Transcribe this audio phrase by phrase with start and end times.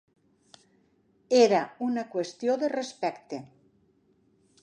[1.39, 3.43] Era una qüestió de respecte.